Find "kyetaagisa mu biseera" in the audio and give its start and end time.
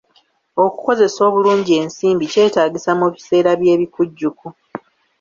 2.33-3.51